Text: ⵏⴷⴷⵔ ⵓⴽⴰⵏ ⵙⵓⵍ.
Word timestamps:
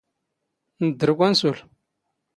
ⵏⴷⴷⵔ 0.87 1.09
ⵓⴽⴰⵏ 1.25 1.33
ⵙⵓⵍ. 1.41 1.57